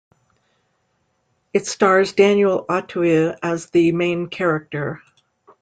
[1.53, 5.03] It stars Daniel Auteuil as the main character.